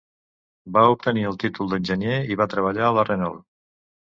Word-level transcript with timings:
Va 0.77 0.85
obtenir 0.93 1.27
el 1.31 1.37
títol 1.45 1.69
d'enginyer 1.73 2.17
i 2.33 2.39
va 2.41 2.51
treballar 2.55 2.89
a 2.89 2.93
la 2.99 3.07
Renault. 3.11 3.45